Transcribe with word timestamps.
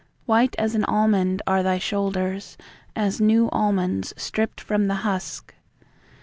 White 0.25 0.55
as 0.57 0.73
an 0.73 0.83
almond 0.85 1.43
are 1.45 1.61
thy 1.61 1.77
shoulders; 1.77 2.57
As 2.95 3.21
new 3.21 3.49
almonds 3.51 4.15
stripped 4.17 4.59
from 4.59 4.87
the 4.87 4.95
husk. 5.05 5.53